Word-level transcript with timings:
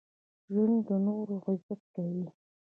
ژوندي 0.51 0.79
د 0.87 0.89
نورو 1.05 1.35
عزت 1.45 1.81
کوي 1.93 2.25